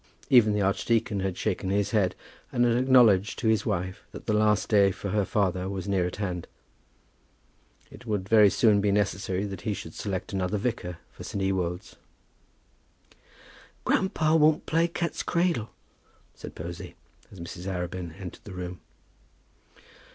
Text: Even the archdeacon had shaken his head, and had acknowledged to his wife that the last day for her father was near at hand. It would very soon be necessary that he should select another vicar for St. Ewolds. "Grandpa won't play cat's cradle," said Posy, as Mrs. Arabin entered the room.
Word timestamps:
Even 0.31 0.53
the 0.53 0.63
archdeacon 0.63 1.19
had 1.19 1.37
shaken 1.37 1.69
his 1.69 1.91
head, 1.91 2.15
and 2.51 2.65
had 2.65 2.75
acknowledged 2.75 3.37
to 3.37 3.47
his 3.49 3.67
wife 3.67 4.03
that 4.13 4.25
the 4.25 4.33
last 4.33 4.67
day 4.67 4.89
for 4.89 5.09
her 5.09 5.25
father 5.25 5.69
was 5.69 5.87
near 5.87 6.07
at 6.07 6.15
hand. 6.15 6.47
It 7.91 8.07
would 8.07 8.27
very 8.27 8.49
soon 8.49 8.81
be 8.81 8.91
necessary 8.91 9.45
that 9.45 9.61
he 9.61 9.75
should 9.75 9.93
select 9.93 10.33
another 10.33 10.57
vicar 10.57 10.97
for 11.11 11.23
St. 11.23 11.43
Ewolds. 11.43 11.97
"Grandpa 13.85 14.33
won't 14.35 14.65
play 14.65 14.87
cat's 14.87 15.21
cradle," 15.21 15.69
said 16.33 16.55
Posy, 16.55 16.95
as 17.31 17.39
Mrs. 17.39 17.67
Arabin 17.67 18.19
entered 18.19 18.43
the 18.43 18.53
room. 18.53 18.79